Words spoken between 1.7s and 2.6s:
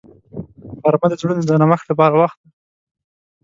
لپاره وخت دی